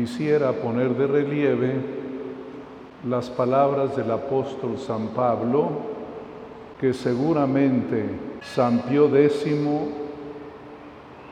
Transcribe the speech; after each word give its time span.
quisiera 0.00 0.52
poner 0.52 0.96
de 0.96 1.06
relieve 1.06 1.74
las 3.06 3.28
palabras 3.28 3.94
del 3.94 4.10
apóstol 4.10 4.78
San 4.78 5.08
Pablo, 5.08 5.68
que 6.80 6.94
seguramente 6.94 8.06
San 8.40 8.78
Pío 8.78 9.14
X 9.14 9.44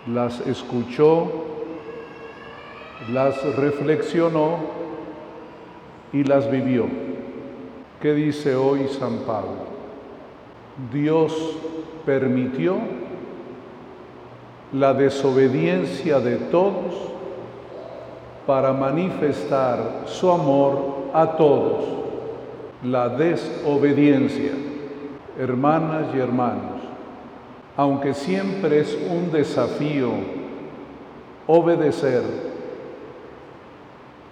las 0.07 0.47
escuchó, 0.47 1.33
las 3.11 3.43
reflexionó 3.57 4.59
y 6.13 6.25
las 6.25 6.51
vivió. 6.51 6.85
¿Qué 8.03 8.13
dice 8.13 8.55
hoy 8.55 8.87
San 8.89 9.21
Pablo? 9.21 9.65
Dios 10.93 11.57
permitió 12.05 12.77
la 14.75 14.93
desobediencia 14.93 16.21
de 16.21 16.37
todos 16.37 17.18
para 18.49 18.73
manifestar 18.73 20.05
su 20.07 20.31
amor 20.31 21.11
a 21.13 21.37
todos. 21.37 21.85
La 22.83 23.11
desobediencia, 23.11 24.53
hermanas 25.39 26.07
y 26.15 26.19
hermanos, 26.19 26.81
aunque 27.77 28.15
siempre 28.15 28.81
es 28.81 28.99
un 29.11 29.31
desafío 29.31 30.13
obedecer, 31.47 32.23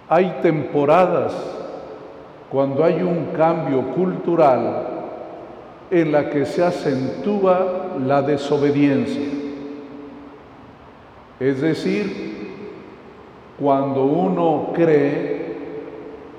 hay 0.09 0.39
temporadas 0.41 1.35
cuando 2.51 2.85
hay 2.85 3.03
un 3.03 3.33
cambio 3.37 3.83
cultural 3.89 4.87
en 5.91 6.13
la 6.13 6.31
que 6.31 6.47
se 6.47 6.65
acentúa 6.65 7.99
la 8.03 8.23
desobediencia. 8.23 9.29
Es 11.39 11.61
decir, 11.61 12.36
cuando 13.59 14.05
uno 14.05 14.73
cree 14.75 15.47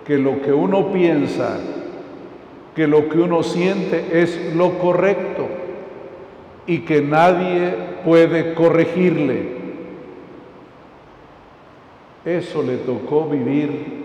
que 0.06 0.18
lo 0.18 0.42
que 0.42 0.54
uno 0.54 0.92
piensa, 0.92 1.58
que 2.76 2.88
lo 2.88 3.10
que 3.10 3.20
uno 3.20 3.44
siente 3.44 4.22
es 4.22 4.56
lo 4.56 4.78
correcto 4.78 5.48
y 6.68 6.80
que 6.80 7.02
nadie 7.02 7.73
puede 8.06 8.54
corregirle. 8.54 9.58
Eso 12.23 12.62
le 12.62 12.78
tocó 12.78 13.26
vivir 13.26 13.98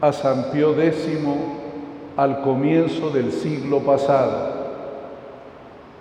a 0.00 0.12
San 0.12 0.50
Pío 0.50 0.80
X 0.80 1.08
al 2.16 2.42
comienzo 2.42 3.10
del 3.10 3.32
siglo 3.32 3.80
pasado. 3.80 4.52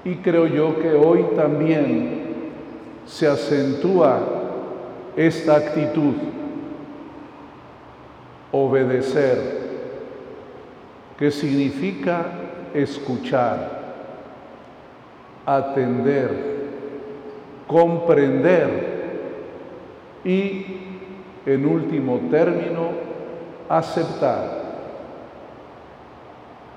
Y 0.04 0.16
creo 0.16 0.48
yo 0.48 0.80
que 0.82 0.94
hoy 0.94 1.24
también 1.36 2.22
se 3.06 3.28
acentúa 3.28 4.20
esta 5.16 5.56
actitud, 5.56 6.14
obedecer, 8.52 9.62
que 11.18 11.32
significa 11.32 12.26
escuchar, 12.74 13.82
atender, 15.46 16.52
comprender 17.68 18.92
y, 20.24 20.66
en 21.46 21.66
último 21.66 22.20
término, 22.30 22.90
aceptar. 23.70 24.62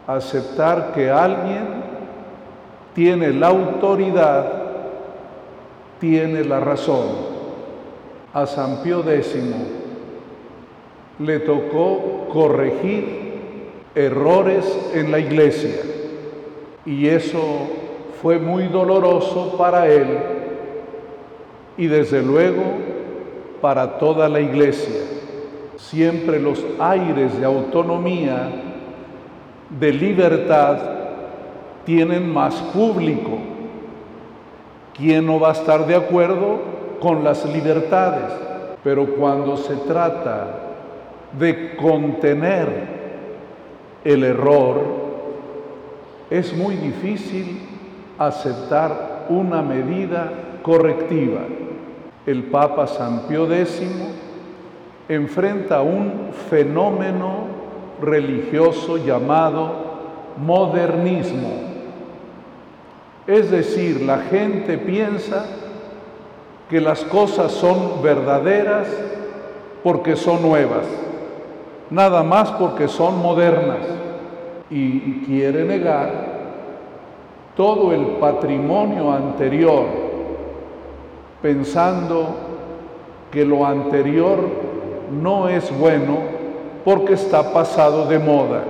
Aceptar 0.07 0.93
que 0.93 1.11
alguien 1.11 1.67
tiene 2.95 3.33
la 3.33 3.49
autoridad, 3.49 4.53
tiene 5.99 6.45
la 6.45 6.61
razón. 6.61 7.35
A 8.33 8.47
San 8.47 8.83
Pío 8.83 9.01
X 9.09 9.37
le 11.19 11.41
tocó 11.41 12.29
corregir 12.33 13.25
errores 13.95 14.65
en 14.95 15.13
la 15.13 15.19
iglesia 15.19 15.77
y 16.85 17.07
eso 17.07 17.41
fue 18.21 18.39
muy 18.39 18.65
doloroso 18.65 19.57
para 19.57 19.87
él 19.87 20.07
y 21.77 21.87
desde 21.87 22.23
luego 22.23 22.63
para 23.61 23.99
toda 23.99 24.29
la 24.29 24.41
iglesia. 24.41 25.01
Siempre 25.77 26.39
los 26.39 26.65
aires 26.79 27.39
de 27.39 27.45
autonomía, 27.45 28.51
de 29.71 29.93
libertad, 29.93 30.79
tienen 31.85 32.33
más 32.33 32.55
público. 32.75 33.39
¿Quién 34.95 35.27
no 35.27 35.41
va 35.41 35.51
a 35.51 35.53
estar 35.53 35.87
de 35.87 35.97
acuerdo 35.97 36.61
con 37.01 37.25
las 37.25 37.45
libertades? 37.47 38.33
Pero 38.83 39.07
cuando 39.17 39.57
se 39.57 39.75
trata 39.77 40.74
de 41.39 41.77
contener 41.77 42.69
el 44.05 44.25
error, 44.25 44.81
es 46.31 46.57
muy 46.57 46.77
difícil 46.77 47.61
aceptar 48.19 49.27
una 49.29 49.63
medida 49.63 50.31
correctiva. 50.63 51.41
El 52.27 52.45
Papa 52.45 52.87
San 52.87 53.21
Pío 53.29 53.53
X 53.53 53.83
enfrenta 55.09 55.83
un 55.83 56.31
fenómeno 56.49 57.47
religioso 58.01 58.97
llamado 58.97 59.85
modernismo 60.39 61.75
es 63.27 63.51
decir, 63.51 64.03
la 64.03 64.19
gente 64.19 64.77
piensa 64.77 65.47
que 66.69 66.81
las 66.81 67.05
cosas 67.05 67.53
son 67.53 68.03
verdaderas 68.03 68.87
porque 69.83 70.17
son 70.17 70.43
nuevas, 70.43 70.85
nada 71.91 72.23
más 72.23 72.51
porque 72.53 72.89
son 72.89 73.21
modernas 73.21 73.79
y 74.71 75.25
quiere 75.27 75.65
negar 75.65 76.35
todo 77.57 77.93
el 77.93 78.07
patrimonio 78.19 79.13
anterior, 79.13 79.87
pensando 81.41 82.35
que 83.31 83.45
lo 83.45 83.65
anterior 83.65 84.39
no 85.23 85.49
es 85.49 85.77
bueno 85.79 86.19
porque 86.85 87.15
está 87.15 87.53
pasado 87.53 88.07
de 88.07 88.19
moda. 88.19 88.65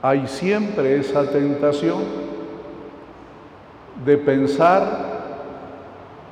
Hay 0.00 0.26
siempre 0.26 0.98
esa 0.98 1.30
tentación 1.30 2.02
de 4.04 4.16
pensar 4.18 5.14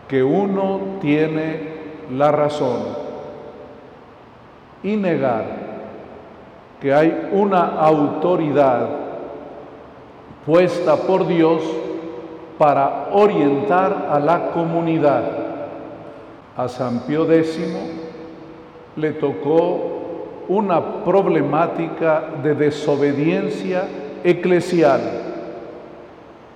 que 0.09 0.23
uno 0.23 0.99
tiene 1.01 1.73
la 2.11 2.31
razón 2.33 3.02
y 4.83 4.97
negar 4.97 5.45
que 6.81 6.93
hay 6.93 7.29
una 7.33 7.79
autoridad 7.79 8.89
puesta 10.45 10.97
por 10.97 11.27
Dios 11.27 11.63
para 12.59 13.09
orientar 13.13 14.09
a 14.11 14.19
la 14.19 14.51
comunidad. 14.51 15.23
A 16.57 16.69
San 16.69 17.01
Pío 17.01 17.31
X 17.31 17.59
le 18.97 19.13
tocó 19.13 19.91
una 20.49 21.05
problemática 21.05 22.25
de 22.43 22.55
desobediencia 22.55 23.85
eclesial 24.25 25.01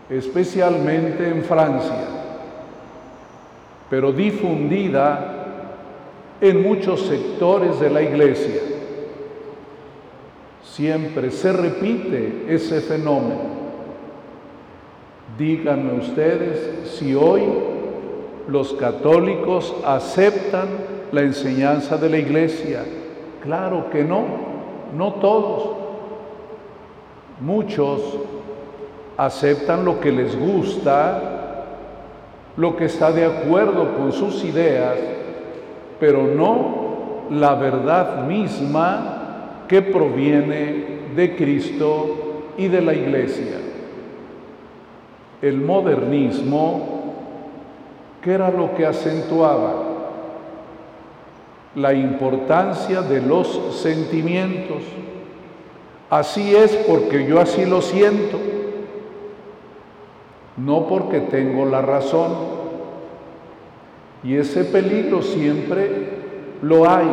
especialmente 0.08 1.28
en 1.28 1.42
Francia, 1.42 2.04
pero 3.90 4.12
difundida 4.12 5.35
en 6.40 6.62
muchos 6.62 7.02
sectores 7.02 7.80
de 7.80 7.90
la 7.90 8.02
iglesia. 8.02 8.60
Siempre 10.62 11.30
se 11.30 11.52
repite 11.52 12.46
ese 12.48 12.80
fenómeno. 12.80 13.56
Díganme 15.38 15.98
ustedes 15.98 16.90
si 16.90 17.14
hoy 17.14 17.42
los 18.48 18.74
católicos 18.74 19.74
aceptan 19.84 20.68
la 21.12 21.22
enseñanza 21.22 21.96
de 21.96 22.10
la 22.10 22.18
iglesia. 22.18 22.84
Claro 23.42 23.90
que 23.90 24.04
no, 24.04 24.24
no 24.94 25.14
todos. 25.14 25.76
Muchos 27.40 28.00
aceptan 29.16 29.84
lo 29.84 30.00
que 30.00 30.12
les 30.12 30.38
gusta, 30.38 31.64
lo 32.56 32.76
que 32.76 32.86
está 32.86 33.12
de 33.12 33.24
acuerdo 33.24 33.96
con 33.96 34.12
sus 34.12 34.44
ideas, 34.44 34.96
pero 35.98 36.26
no 36.26 37.26
la 37.30 37.54
verdad 37.54 38.26
misma 38.26 39.64
que 39.68 39.82
proviene 39.82 40.84
de 41.14 41.36
Cristo 41.36 42.52
y 42.56 42.68
de 42.68 42.80
la 42.80 42.94
Iglesia. 42.94 43.58
El 45.42 45.60
modernismo, 45.60 47.14
¿qué 48.22 48.32
era 48.32 48.50
lo 48.50 48.74
que 48.74 48.86
acentuaba? 48.86 49.74
La 51.74 51.92
importancia 51.92 53.02
de 53.02 53.20
los 53.20 53.76
sentimientos. 53.76 54.82
Así 56.08 56.54
es 56.54 56.74
porque 56.88 57.26
yo 57.26 57.40
así 57.40 57.66
lo 57.66 57.82
siento 57.82 58.38
no 60.56 60.86
porque 60.86 61.20
tengo 61.20 61.66
la 61.66 61.82
razón. 61.82 62.55
Y 64.26 64.34
ese 64.34 64.64
peligro 64.64 65.22
siempre 65.22 65.88
lo 66.60 66.90
hay, 66.90 67.06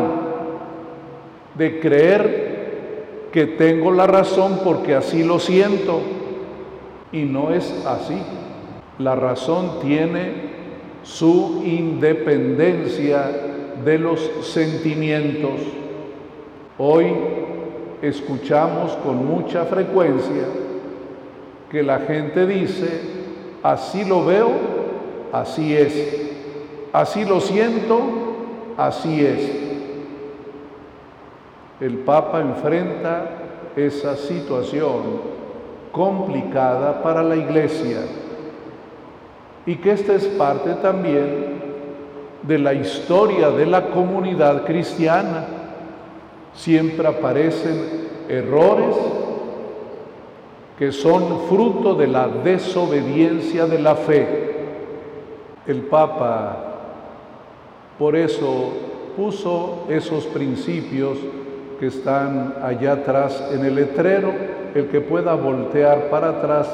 de 1.53 1.79
creer 1.79 3.29
que 3.31 3.45
tengo 3.45 3.91
la 3.91 4.07
razón 4.07 4.61
porque 4.63 4.95
así 4.95 5.23
lo 5.23 5.37
siento. 5.37 6.01
Y 7.11 7.21
no 7.25 7.53
es 7.53 7.85
así. 7.85 8.17
La 8.97 9.13
razón 9.15 9.79
tiene 9.79 10.53
su 11.03 11.61
independencia 11.63 13.29
de 13.85 13.99
los 13.99 14.19
sentimientos. 14.41 15.61
Hoy 16.79 17.13
escuchamos 18.01 18.93
con 19.03 19.23
mucha 19.27 19.65
frecuencia 19.65 20.45
que 21.69 21.83
la 21.83 21.99
gente 21.99 22.47
dice, 22.47 23.01
así 23.61 24.03
lo 24.03 24.25
veo, 24.25 24.49
así 25.31 25.75
es, 25.75 26.32
así 26.93 27.25
lo 27.25 27.41
siento, 27.41 27.99
así 28.77 29.25
es 29.25 29.63
el 31.83 31.97
Papa 31.97 32.39
enfrenta 32.39 33.25
esa 33.75 34.15
situación 34.15 35.33
complicada 35.91 37.03
para 37.03 37.21
la 37.21 37.35
Iglesia 37.35 37.97
y 39.65 39.75
que 39.75 39.91
esta 39.91 40.13
es 40.13 40.25
parte 40.27 40.75
también 40.75 41.61
de 42.41 42.57
la 42.57 42.73
historia 42.73 43.49
de 43.49 43.65
la 43.65 43.89
comunidad 43.89 44.63
cristiana. 44.65 45.45
Siempre 46.53 47.05
aparecen 47.05 48.07
errores 48.29 48.95
que 50.79 50.93
son 50.93 51.47
fruto 51.49 51.95
de 51.95 52.07
la 52.07 52.29
desobediencia 52.29 53.65
de 53.65 53.79
la 53.79 53.95
fe. 53.95 54.51
El 55.67 55.81
Papa 55.81 56.72
por 57.97 58.15
eso 58.15 58.71
puso 59.15 59.85
esos 59.89 60.25
principios 60.25 61.17
que 61.79 61.87
están 61.87 62.55
allá 62.61 62.93
atrás 62.93 63.49
en 63.51 63.65
el 63.65 63.75
letrero, 63.75 64.31
el 64.73 64.87
que 64.87 65.01
pueda 65.01 65.35
voltear 65.35 66.09
para 66.09 66.29
atrás 66.29 66.67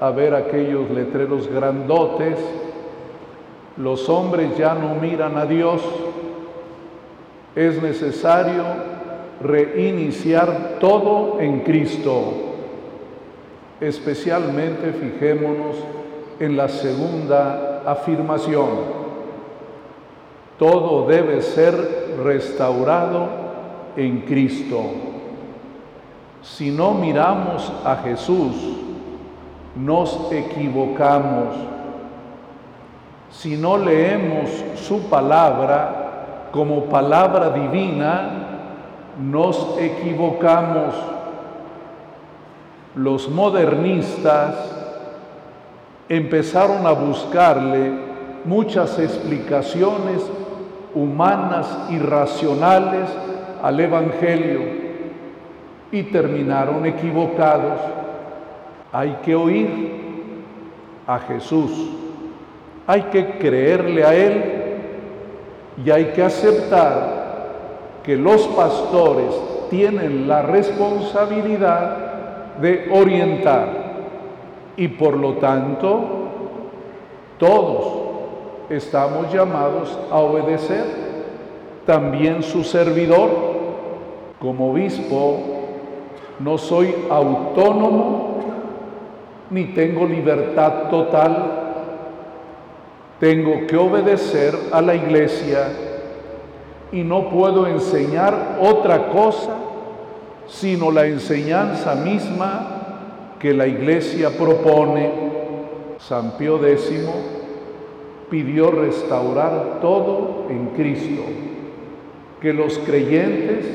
a 0.00 0.10
ver 0.10 0.34
aquellos 0.34 0.90
letreros 0.90 1.48
grandotes. 1.48 2.38
Los 3.76 4.08
hombres 4.08 4.56
ya 4.56 4.74
no 4.74 4.94
miran 4.94 5.36
a 5.36 5.44
Dios. 5.44 5.82
Es 7.54 7.82
necesario 7.82 8.64
reiniciar 9.42 10.76
todo 10.80 11.40
en 11.40 11.60
Cristo. 11.60 12.32
Especialmente 13.80 14.92
fijémonos 14.92 15.76
en 16.40 16.56
la 16.56 16.68
segunda 16.68 17.82
afirmación. 17.84 19.03
Todo 20.58 21.06
debe 21.06 21.42
ser 21.42 22.16
restaurado 22.22 23.28
en 23.96 24.20
Cristo. 24.20 24.82
Si 26.42 26.70
no 26.70 26.92
miramos 26.92 27.72
a 27.84 27.96
Jesús, 27.96 28.54
nos 29.74 30.30
equivocamos. 30.30 31.54
Si 33.30 33.56
no 33.56 33.78
leemos 33.78 34.50
su 34.76 35.00
palabra 35.08 36.50
como 36.52 36.84
palabra 36.84 37.50
divina, 37.50 38.30
nos 39.20 39.76
equivocamos. 39.78 40.94
Los 42.94 43.28
modernistas 43.28 44.54
empezaron 46.08 46.86
a 46.86 46.92
buscarle 46.92 47.92
muchas 48.44 48.98
explicaciones 48.98 50.22
humanas 50.94 51.66
y 51.90 51.98
racionales 51.98 53.08
al 53.62 53.80
Evangelio 53.80 54.60
y 55.90 56.02
terminaron 56.04 56.84
equivocados. 56.86 57.80
Hay 58.92 59.18
que 59.24 59.34
oír 59.34 60.44
a 61.06 61.18
Jesús, 61.18 61.90
hay 62.86 63.02
que 63.02 63.38
creerle 63.38 64.04
a 64.04 64.14
Él 64.14 64.44
y 65.84 65.90
hay 65.90 66.06
que 66.06 66.22
aceptar 66.22 67.24
que 68.02 68.16
los 68.16 68.46
pastores 68.48 69.34
tienen 69.70 70.28
la 70.28 70.42
responsabilidad 70.42 71.96
de 72.60 72.88
orientar 72.92 73.68
y 74.76 74.88
por 74.88 75.16
lo 75.16 75.34
tanto 75.34 76.04
todos 77.38 78.03
estamos 78.70 79.32
llamados 79.32 79.98
a 80.10 80.18
obedecer, 80.18 80.84
también 81.86 82.42
su 82.42 82.64
servidor 82.64 83.30
como 84.40 84.72
obispo 84.72 85.38
no 86.40 86.58
soy 86.58 86.94
autónomo 87.10 88.34
ni 89.50 89.66
tengo 89.66 90.06
libertad 90.06 90.90
total. 90.90 91.60
Tengo 93.20 93.66
que 93.66 93.76
obedecer 93.76 94.54
a 94.72 94.82
la 94.82 94.94
iglesia 94.94 95.68
y 96.90 97.02
no 97.02 97.30
puedo 97.30 97.66
enseñar 97.66 98.58
otra 98.60 99.08
cosa 99.08 99.56
sino 100.46 100.90
la 100.90 101.06
enseñanza 101.06 101.94
misma 101.94 103.36
que 103.38 103.54
la 103.54 103.66
iglesia 103.66 104.30
propone. 104.30 105.10
San 105.98 106.32
Pío 106.32 106.64
X 106.66 106.92
pidió 108.30 108.70
restaurar 108.70 109.80
todo 109.80 110.44
en 110.48 110.68
Cristo, 110.76 111.22
que 112.40 112.52
los 112.52 112.78
creyentes 112.78 113.66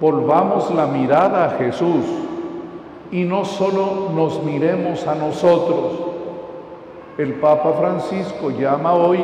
volvamos 0.00 0.72
la 0.74 0.86
mirada 0.86 1.46
a 1.46 1.50
Jesús 1.58 2.04
y 3.10 3.24
no 3.24 3.44
solo 3.44 4.10
nos 4.14 4.40
miremos 4.42 5.06
a 5.06 5.14
nosotros. 5.14 5.92
El 7.18 7.34
Papa 7.34 7.74
Francisco 7.78 8.50
llama 8.50 8.94
hoy 8.94 9.22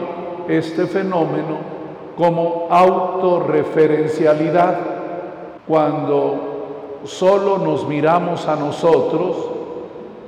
este 0.48 0.86
fenómeno 0.86 1.56
como 2.16 2.68
autorreferencialidad, 2.70 4.78
cuando 5.66 7.00
solo 7.04 7.56
nos 7.58 7.88
miramos 7.88 8.46
a 8.46 8.56
nosotros 8.56 9.50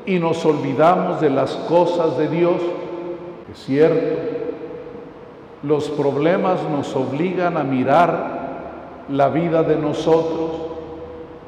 y 0.07 0.19
nos 0.19 0.47
olvidamos 0.47 1.21
de 1.21 1.28
las 1.30 1.54
cosas 1.69 2.16
de 2.16 2.28
Dios. 2.28 2.57
Es 3.50 3.64
cierto, 3.64 4.16
los 5.64 5.88
problemas 5.90 6.61
nos 6.71 6.95
obligan 6.95 7.57
a 7.57 7.64
mirar 7.64 8.40
la 9.09 9.28
vida 9.28 9.62
de 9.62 9.76
nosotros, 9.76 10.50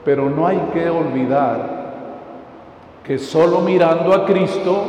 pero 0.04 0.28
no 0.28 0.46
hay 0.46 0.60
que 0.72 0.90
olvidar 0.90 1.82
que 3.04 3.18
solo 3.18 3.60
mirando 3.60 4.12
a 4.12 4.26
Cristo 4.26 4.84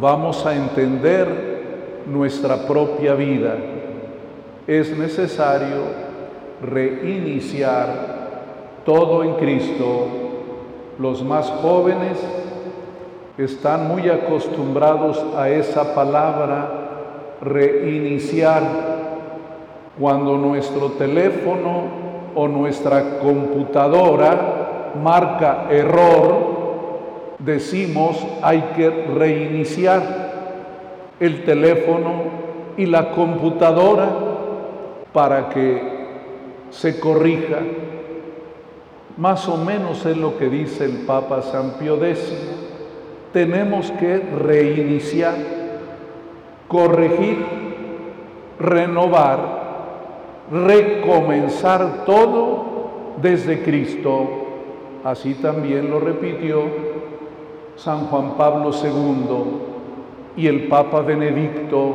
vamos 0.00 0.46
a 0.46 0.54
entender 0.54 2.04
nuestra 2.06 2.68
propia 2.68 3.14
vida. 3.14 3.56
Es 4.66 4.96
necesario 4.96 5.82
reiniciar 6.62 7.88
todo 8.84 9.24
en 9.24 9.34
Cristo. 9.34 10.06
Los 10.98 11.24
más 11.24 11.50
jóvenes 11.50 12.18
están 13.38 13.88
muy 13.88 14.08
acostumbrados 14.08 15.24
a 15.36 15.48
esa 15.48 15.94
palabra, 15.94 16.68
reiniciar 17.40 18.62
cuando 19.98 20.36
nuestro 20.36 20.92
teléfono 20.92 22.02
o 22.34 22.48
nuestra 22.48 23.18
computadora 23.18 24.92
marca 25.02 25.66
error, 25.70 26.52
decimos 27.38 28.24
hay 28.42 28.60
que 28.76 28.90
reiniciar 28.90 30.02
el 31.18 31.44
teléfono 31.44 32.42
y 32.76 32.86
la 32.86 33.10
computadora 33.10 34.08
para 35.12 35.48
que 35.50 36.02
se 36.70 36.98
corrija. 36.98 37.58
Más 39.16 39.46
o 39.48 39.58
menos 39.58 40.06
es 40.06 40.16
lo 40.16 40.38
que 40.38 40.48
dice 40.48 40.84
el 40.86 41.04
Papa 41.06 41.42
San 41.42 41.72
Pío 41.72 42.02
X. 42.02 42.61
Tenemos 43.32 43.90
que 43.92 44.18
reiniciar, 44.18 45.34
corregir, 46.68 47.44
renovar 48.58 49.62
recomenzar 50.52 52.04
todo 52.04 52.64
desde 53.20 53.62
Cristo. 53.62 54.28
Así 55.02 55.34
también 55.34 55.90
lo 55.90 55.98
repitió 55.98 56.62
San 57.76 58.06
Juan 58.06 58.36
Pablo 58.36 58.70
II 58.70 59.62
y 60.36 60.46
el 60.46 60.68
Papa 60.68 61.00
Benedicto, 61.00 61.94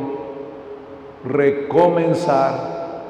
recomenzar, 1.24 3.02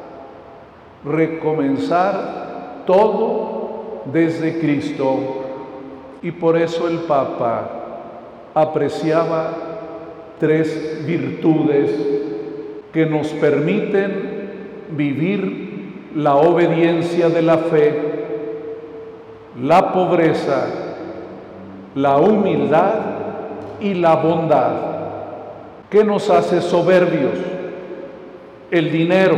recomenzar 1.05 2.85
todo 2.87 4.03
desde 4.05 4.61
Cristo. 4.61 5.17
Y 6.23 6.31
por 6.33 6.57
eso 6.57 6.89
el 6.89 6.99
Papa 7.01 7.88
apreciaba 8.61 9.53
tres 10.41 11.05
virtudes 11.07 11.91
que 12.93 13.07
nos 13.07 13.29
permiten 13.29 14.49
vivir 14.91 16.11
la 16.17 16.37
obediencia 16.37 17.29
de 17.29 17.43
la 17.43 17.59
fe, 17.59 18.01
la 19.63 19.93
pobreza, 19.93 20.67
la 21.95 22.17
humildad 22.17 22.95
y 23.81 23.95
la 23.95 24.17
bondad. 24.17 24.73
¿Qué 25.91 26.03
nos 26.03 26.29
hace 26.31 26.61
soberbios? 26.61 27.39
El 28.71 28.91
dinero. 28.91 29.37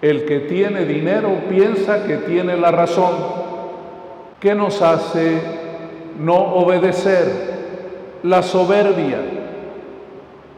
El 0.00 0.24
que 0.24 0.40
tiene 0.40 0.84
dinero 0.84 1.30
piensa 1.48 2.04
que 2.06 2.16
tiene 2.16 2.56
la 2.56 2.70
razón. 2.70 3.12
¿Qué 4.40 4.54
nos 4.54 4.80
hace 4.82 5.40
no 6.18 6.34
obedecer? 6.34 7.52
La 8.22 8.42
soberbia. 8.42 9.18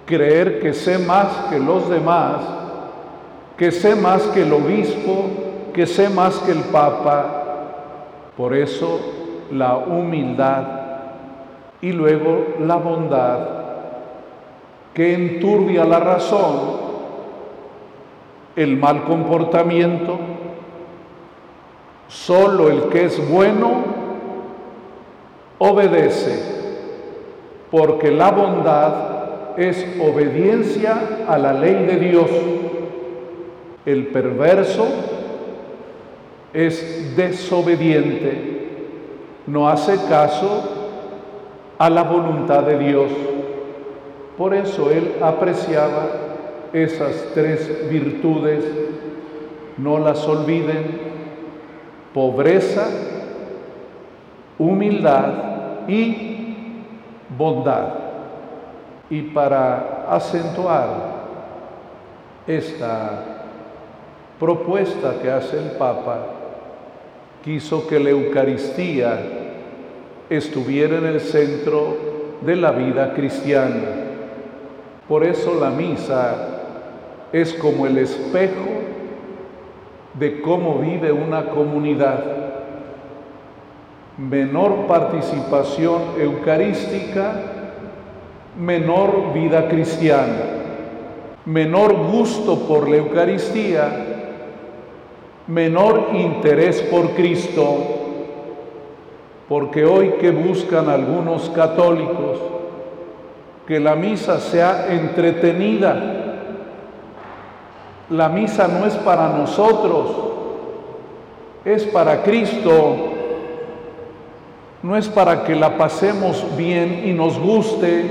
Creer 0.07 0.61
que 0.61 0.75
sé 0.75 0.99
más 0.99 1.29
que 1.51 1.59
los 1.59 1.89
demás, 1.89 2.43
que 3.57 3.71
sé 3.71 3.95
más 3.95 4.23
que 4.29 4.43
el 4.43 4.53
obispo, 4.53 5.27
que 5.73 5.87
sé 5.87 6.11
más 6.11 6.37
que 6.41 6.53
el 6.53 6.61
papa. 6.65 7.43
Por 8.37 8.55
eso 8.55 9.01
la 9.51 9.77
humildad 9.77 10.65
y 11.81 11.93
luego 11.93 12.55
la 12.61 12.77
bondad 12.77 13.39
que 14.95 15.13
enturbia 15.15 15.85
la 15.85 15.99
razón 15.99 16.85
el 18.57 18.77
mal 18.77 19.05
comportamiento, 19.05 20.17
solo 22.07 22.71
el 22.71 22.85
que 22.85 23.07
es 23.07 23.29
bueno 23.29 23.83
obedece, 25.59 26.64
porque 27.75 28.13
la 28.13 28.31
bondad 28.31 29.59
es 29.59 29.85
obediencia 30.01 31.25
a 31.27 31.37
la 31.37 31.53
ley 31.53 31.75
de 31.87 31.97
Dios. 31.97 32.31
El 33.85 34.07
perverso 34.07 34.87
es 36.53 37.17
desobediente, 37.17 38.69
no 39.49 39.69
hace 39.69 39.97
caso 40.09 40.71
a 41.77 41.91
la 41.91 42.05
voluntad 42.05 42.63
de 42.63 42.79
Dios. 42.79 43.11
Por 44.39 44.55
eso 44.55 44.93
él 44.93 45.17
apreciaba 45.21 46.07
esas 46.73 47.31
tres 47.35 47.91
virtudes, 47.91 48.65
no 49.79 49.99
las 49.99 50.25
olviden, 50.29 51.01
pobreza, 52.13 52.87
humildad 54.61 55.89
y 55.89 56.35
bondad. 57.37 57.89
Y 59.11 59.23
para 59.23 60.07
acentuar 60.09 60.89
esta 62.47 63.25
propuesta 64.39 65.15
que 65.23 65.31
hace 65.31 65.59
el 65.59 65.71
Papa, 65.73 66.19
quiso 67.45 67.87
que 67.87 68.01
la 68.01 68.11
Eucaristía 68.11 69.19
estuviera 70.31 70.99
en 70.99 71.07
el 71.07 71.21
centro 71.21 71.97
de 72.41 72.57
la 72.57 72.71
vida 72.73 73.13
cristiana. 73.15 74.05
Por 75.09 75.25
eso 75.25 75.55
la 75.61 75.71
misa 75.71 76.55
es 77.33 77.53
como 77.55 77.87
el 77.87 77.99
espejo 77.99 78.71
de 80.15 80.41
cómo 80.41 80.79
vive 80.79 81.13
una 81.13 81.47
comunidad. 81.51 82.44
Menor 84.17 84.87
participación 84.87 86.01
eucarística, 86.21 87.33
menor 88.57 89.33
vida 89.35 89.67
cristiana, 89.69 90.37
menor 91.45 91.95
gusto 92.13 92.61
por 92.61 92.89
la 92.89 92.99
Eucaristía, 92.99 93.89
menor 95.49 96.11
interés 96.15 96.81
por 96.83 97.11
Cristo, 97.11 97.77
porque 99.49 99.85
hoy 99.85 100.11
que 100.21 100.31
buscan 100.31 100.89
algunos 100.89 101.51
católicos, 101.51 102.39
que 103.67 103.81
la 103.81 103.97
misa 103.97 104.39
sea 104.39 104.93
entretenida, 104.93 106.25
la 108.11 108.29
misa 108.29 108.69
no 108.69 108.87
es 108.87 108.95
para 108.95 109.31
nosotros, 109.31 110.11
es 111.65 111.85
para 111.85 112.23
Cristo. 112.23 113.14
No 114.85 114.99
es 114.99 115.09
para 115.09 115.45
que 115.45 115.57
la 115.57 115.79
pasemos 115.79 116.47
bien 116.59 117.05
y 117.07 117.13
nos 117.15 117.39
guste. 117.39 118.05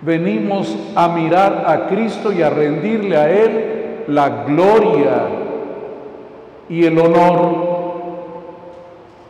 Venimos 0.00 0.74
a 0.94 1.08
mirar 1.08 1.64
a 1.66 1.86
Cristo 1.86 2.32
y 2.32 2.40
a 2.40 2.48
rendirle 2.48 3.14
a 3.14 3.30
Él 3.30 4.04
la 4.06 4.44
gloria 4.44 5.26
y 6.70 6.86
el 6.86 6.98
honor. 6.98 7.68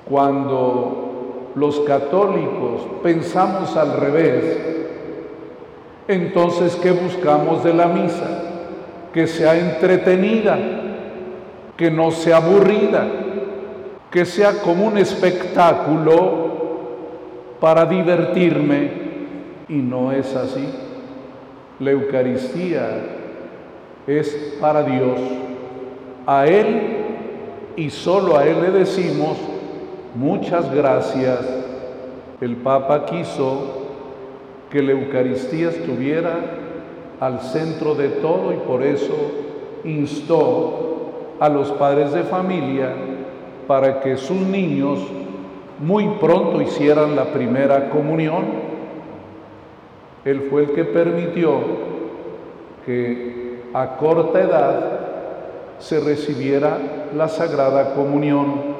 Cuando 0.09 1.51
los 1.57 1.81
católicos 1.81 2.83
pensamos 3.03 3.77
al 3.77 3.95
revés, 3.95 4.59
entonces 6.07 6.77
¿qué 6.77 6.93
buscamos 6.93 7.65
de 7.65 7.75
la 7.75 7.89
misa? 7.89 8.45
que 9.13 9.27
sea 9.27 9.59
entretenida, 9.59 10.57
que 11.77 11.91
no 11.91 12.13
sea 12.13 12.37
aburrida, 12.37 13.05
que 14.11 14.25
sea 14.25 14.61
como 14.63 14.87
un 14.87 14.99
espectáculo 14.99 16.49
para 17.61 17.85
divertirme. 17.85 19.09
Y 19.69 19.77
no 19.77 20.13
es 20.13 20.35
así. 20.35 20.67
La 21.79 21.91
Eucaristía 21.91 22.89
es 24.07 24.57
para 24.61 24.83
Dios. 24.83 25.19
A 26.27 26.47
Él 26.47 26.81
y 27.77 27.91
solo 27.91 28.37
a 28.37 28.47
Él 28.47 28.63
le 28.63 28.71
decimos 28.71 29.37
muchas 30.15 30.75
gracias. 30.75 31.41
El 32.41 32.57
Papa 32.57 33.05
quiso 33.05 33.89
que 34.71 34.83
la 34.83 34.93
Eucaristía 34.93 35.69
estuviera 35.69 36.35
al 37.21 37.41
centro 37.41 37.95
de 37.95 38.09
todo 38.09 38.53
y 38.53 38.57
por 38.57 38.83
eso 38.83 39.15
instó 39.85 41.37
a 41.41 41.49
los 41.49 41.71
padres 41.73 42.13
de 42.13 42.23
familia 42.23 42.93
para 43.69 44.01
que 44.01 44.17
sus 44.17 44.37
niños 44.37 44.99
muy 45.79 46.09
pronto 46.21 46.61
hicieran 46.61 47.15
la 47.15 47.27
primera 47.27 47.91
comunión. 47.91 48.45
Él 50.25 50.49
fue 50.51 50.63
el 50.65 50.73
que 50.73 50.85
permitió 50.85 51.61
que 52.85 53.61
a 53.73 53.97
corta 53.97 54.41
edad 54.41 55.01
se 55.79 56.01
recibiera 56.01 56.79
la 57.15 57.29
Sagrada 57.29 57.95
Comunión. 57.95 58.77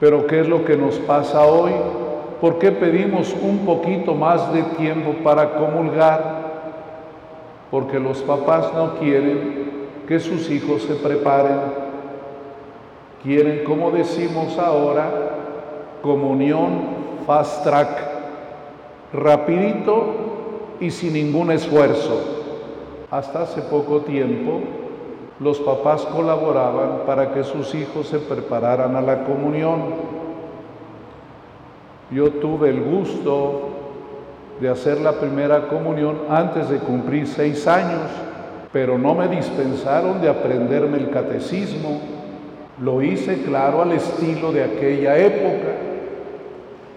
Pero 0.00 0.26
¿qué 0.26 0.40
es 0.40 0.48
lo 0.48 0.64
que 0.64 0.76
nos 0.76 0.96
pasa 0.98 1.46
hoy? 1.46 1.70
¿Por 2.40 2.58
qué 2.58 2.72
pedimos 2.72 3.32
un 3.40 3.64
poquito 3.64 4.16
más 4.16 4.52
de 4.52 4.64
tiempo 4.76 5.14
para 5.22 5.54
comulgar? 5.54 6.46
porque 7.70 7.98
los 7.98 8.18
papás 8.22 8.72
no 8.74 8.94
quieren 8.98 9.66
que 10.06 10.20
sus 10.20 10.50
hijos 10.50 10.82
se 10.82 10.94
preparen. 10.94 11.85
Quieren, 13.26 13.64
como 13.64 13.90
decimos 13.90 14.56
ahora, 14.56 15.10
comunión 16.00 16.78
fast 17.26 17.64
track, 17.64 17.88
rapidito 19.12 20.76
y 20.78 20.92
sin 20.92 21.14
ningún 21.14 21.50
esfuerzo. 21.50 22.20
Hasta 23.10 23.42
hace 23.42 23.62
poco 23.62 24.02
tiempo 24.02 24.60
los 25.40 25.58
papás 25.58 26.02
colaboraban 26.02 27.00
para 27.04 27.34
que 27.34 27.42
sus 27.42 27.74
hijos 27.74 28.06
se 28.06 28.20
prepararan 28.20 28.94
a 28.94 29.00
la 29.00 29.24
comunión. 29.24 29.80
Yo 32.12 32.30
tuve 32.30 32.70
el 32.70 32.80
gusto 32.80 33.70
de 34.60 34.68
hacer 34.68 35.00
la 35.00 35.14
primera 35.14 35.66
comunión 35.66 36.18
antes 36.30 36.68
de 36.68 36.78
cumplir 36.78 37.26
seis 37.26 37.66
años, 37.66 38.08
pero 38.72 38.96
no 38.96 39.16
me 39.16 39.26
dispensaron 39.26 40.20
de 40.20 40.28
aprenderme 40.28 40.98
el 40.98 41.10
catecismo. 41.10 42.14
Lo 42.80 43.02
hice 43.02 43.42
claro 43.42 43.82
al 43.82 43.92
estilo 43.92 44.52
de 44.52 44.64
aquella 44.64 45.16
época 45.16 45.72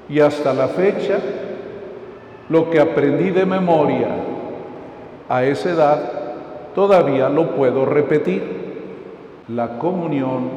y 0.09 0.19
hasta 0.19 0.53
la 0.53 0.67
fecha 0.67 1.19
lo 2.49 2.69
que 2.69 2.79
aprendí 2.79 3.29
de 3.29 3.45
memoria 3.45 4.09
a 5.29 5.43
esa 5.43 5.69
edad 5.69 6.11
todavía 6.75 7.29
lo 7.29 7.55
puedo 7.55 7.85
repetir. 7.85 8.59
La 9.47 9.79
comunión 9.79 10.49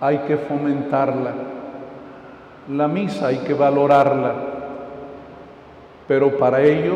hay 0.00 0.18
que 0.18 0.36
fomentarla, 0.36 1.32
la 2.70 2.88
misa 2.88 3.28
hay 3.28 3.38
que 3.38 3.54
valorarla 3.54 4.56
pero 6.08 6.38
para 6.38 6.62
ello, 6.62 6.94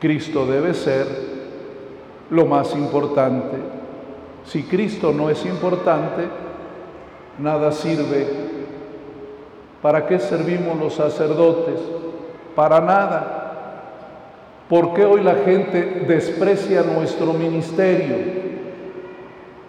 Cristo 0.00 0.46
debe 0.46 0.74
ser 0.74 1.06
lo 2.30 2.46
más 2.46 2.74
importante. 2.74 3.56
Si 4.46 4.62
Cristo 4.62 5.12
no 5.12 5.28
es 5.28 5.44
importante, 5.44 6.28
nada 7.38 7.72
sirve. 7.72 8.26
¿Para 9.82 10.06
qué 10.06 10.18
servimos 10.18 10.78
los 10.78 10.94
sacerdotes? 10.94 11.80
Para 12.54 12.80
nada. 12.80 13.42
¿Por 14.68 14.94
qué 14.94 15.04
hoy 15.04 15.22
la 15.22 15.34
gente 15.36 16.04
desprecia 16.06 16.82
nuestro 16.82 17.32
ministerio? 17.32 18.16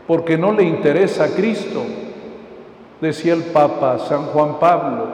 Porque 0.05 0.38
no 0.38 0.51
le 0.51 0.63
interesa 0.63 1.25
a 1.25 1.29
Cristo. 1.29 1.84
Decía 3.01 3.34
el 3.34 3.43
Papa 3.43 4.00
San 4.00 4.24
Juan 4.27 4.60
Pablo, 4.60 5.07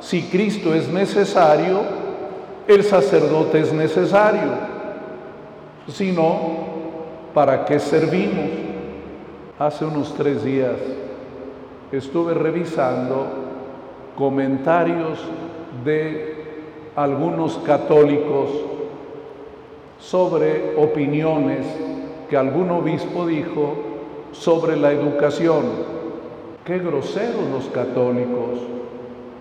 si 0.00 0.22
Cristo 0.22 0.74
es 0.74 0.88
necesario, 0.88 1.80
el 2.66 2.82
sacerdote 2.82 3.60
es 3.60 3.72
necesario. 3.72 4.50
Si 5.86 6.10
no, 6.10 6.38
¿para 7.32 7.64
qué 7.64 7.78
servimos? 7.78 8.69
Hace 9.60 9.84
unos 9.84 10.14
tres 10.14 10.42
días 10.42 10.78
estuve 11.92 12.32
revisando 12.32 13.26
comentarios 14.16 15.18
de 15.84 16.44
algunos 16.96 17.58
católicos 17.58 18.48
sobre 19.98 20.74
opiniones 20.78 21.66
que 22.30 22.38
algún 22.38 22.70
obispo 22.70 23.26
dijo 23.26 23.74
sobre 24.32 24.78
la 24.78 24.92
educación. 24.92 25.64
Qué 26.64 26.78
groseros 26.78 27.50
los 27.52 27.66
católicos. 27.66 28.60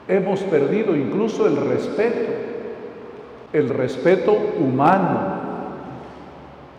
Hemos 0.10 0.42
perdido 0.42 0.98
incluso 0.98 1.48
el 1.48 1.56
respeto, 1.56 2.32
el 3.54 3.70
respeto 3.70 4.38
humano. 4.60 5.40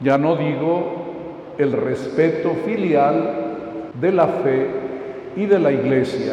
Ya 0.02 0.18
no 0.18 0.36
digo 0.36 0.99
el 1.60 1.72
respeto 1.72 2.52
filial 2.64 3.90
de 4.00 4.12
la 4.12 4.26
fe 4.26 4.66
y 5.36 5.44
de 5.44 5.58
la 5.58 5.70
iglesia. 5.70 6.32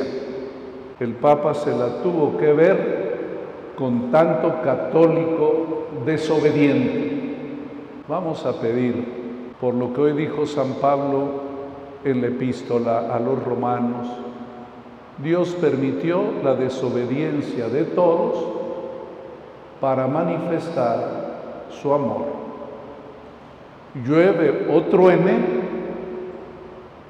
El 1.00 1.13
Papa 1.15 1.53
se 1.53 1.72
la 1.72 2.01
tuvo 2.01 2.38
que 2.38 2.53
ver 2.53 3.17
con 3.75 4.10
tanto 4.10 4.62
católico 4.62 5.88
desobediente. 6.05 7.12
Vamos 8.07 8.46
a 8.46 8.53
pedir 8.53 9.55
por 9.60 9.74
lo 9.74 9.93
que 9.93 10.01
hoy 10.01 10.13
dijo 10.13 10.46
San 10.46 10.75
Pablo 10.75 11.48
en 12.05 12.22
la 12.22 12.27
epístola 12.27 13.13
a 13.13 13.19
los 13.19 13.43
romanos. 13.43 14.07
Dios 15.22 15.50
permitió 15.60 16.22
la 16.41 16.55
desobediencia 16.55 17.67
de 17.67 17.84
todos 17.84 18.46
para 19.81 20.07
manifestar 20.07 21.67
su 21.69 21.93
amor. 21.93 22.46
Llueve 24.05 24.67
o 24.69 24.83
truene, 24.83 25.37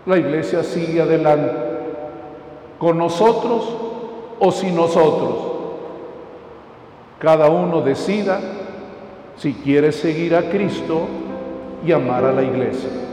la 0.06 0.18
iglesia 0.18 0.64
sigue 0.64 1.02
adelante, 1.02 1.52
con 2.78 2.98
nosotros 2.98 3.76
o 4.40 4.52
sin 4.52 4.76
nosotros. 4.76 5.36
Cada 7.20 7.50
uno 7.50 7.82
decida 7.82 8.40
si 9.38 9.54
quiere 9.54 9.92
seguir 9.92 10.36
a 10.36 10.50
Cristo 10.50 11.08
y 11.86 11.92
amar 11.92 12.26
a 12.26 12.32
la 12.32 12.44
iglesia. 12.44 13.07